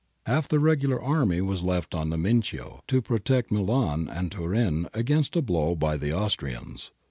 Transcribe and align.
Half 0.25 0.47
the 0.47 0.57
regular 0.59 0.99
army 0.99 1.41
was 1.41 1.61
left 1.61 1.93
on 1.93 2.09
the 2.09 2.17
Mincio, 2.17 2.79
to 2.87 3.03
protect 3.03 3.51
Milan 3.51 4.07
and 4.11 4.31
Turin 4.31 4.87
against 4.95 5.35
a 5.35 5.43
blow 5.43 5.75
by 5.75 5.95
the 5.95 6.11
Austrians. 6.11 6.89